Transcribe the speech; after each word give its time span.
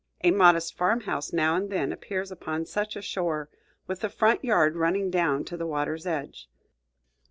A 0.23 0.31
modest 0.31 0.75
farm 0.75 1.01
house 1.01 1.31
now 1.31 1.55
and 1.55 1.69
then 1.69 1.91
appears 1.91 2.31
upon 2.31 2.65
such 2.65 2.95
a 2.95 3.03
shore, 3.03 3.49
with 3.85 3.99
the 3.99 4.09
front 4.09 4.43
yard 4.43 4.75
running 4.75 5.11
down 5.11 5.43
to 5.45 5.55
the 5.57 5.67
water's 5.67 6.07
edge. 6.07 6.49